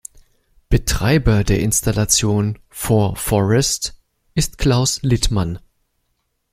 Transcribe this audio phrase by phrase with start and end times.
[0.67, 4.01] Betreiber der Installation "For Forest"
[4.33, 5.59] ist Klaus Littmann.